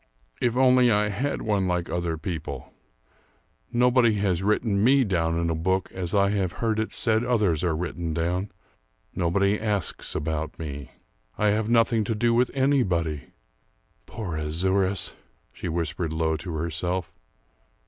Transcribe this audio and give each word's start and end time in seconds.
If 0.41 0.57
only 0.57 0.89
I 0.89 1.09
had 1.09 1.43
one 1.43 1.67
like 1.67 1.87
other 1.87 2.17
people! 2.17 2.73
Nobody 3.71 4.15
has 4.15 4.41
written 4.41 4.83
me 4.83 5.03
down 5.03 5.37
in 5.39 5.51
a 5.51 5.53
book 5.53 5.91
as 5.91 6.15
I 6.15 6.31
have 6.31 6.53
heard 6.53 6.79
it 6.79 6.91
said 6.91 7.23
others 7.23 7.63
are 7.63 7.75
written 7.75 8.11
down. 8.11 8.51
Nobody 9.13 9.59
asks 9.59 10.15
about 10.15 10.57
me. 10.57 10.89
I 11.37 11.49
have 11.49 11.69
nothing 11.69 12.03
to 12.05 12.15
do 12.15 12.33
with 12.33 12.49
anybody! 12.55 13.25
Poor 14.07 14.35
Azouras," 14.37 15.13
she 15.53 15.69
whispered 15.69 16.11
low 16.13 16.35
to 16.35 16.51
herself. 16.55 17.13